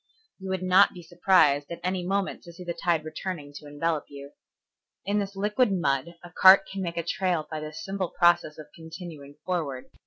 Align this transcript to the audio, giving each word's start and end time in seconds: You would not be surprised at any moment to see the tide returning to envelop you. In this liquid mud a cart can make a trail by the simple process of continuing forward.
You 0.39 0.49
would 0.49 0.63
not 0.63 0.93
be 0.95 1.03
surprised 1.03 1.69
at 1.69 1.79
any 1.83 2.03
moment 2.03 2.41
to 2.41 2.53
see 2.53 2.63
the 2.63 2.73
tide 2.73 3.05
returning 3.05 3.53
to 3.57 3.67
envelop 3.67 4.05
you. 4.07 4.31
In 5.05 5.19
this 5.19 5.35
liquid 5.35 5.71
mud 5.71 6.15
a 6.23 6.31
cart 6.31 6.65
can 6.65 6.81
make 6.81 6.97
a 6.97 7.03
trail 7.03 7.47
by 7.51 7.59
the 7.59 7.71
simple 7.71 8.09
process 8.09 8.57
of 8.57 8.65
continuing 8.75 9.35
forward. 9.45 9.91